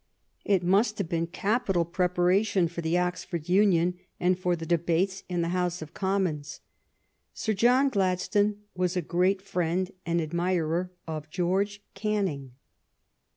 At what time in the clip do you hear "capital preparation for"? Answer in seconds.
1.27-2.81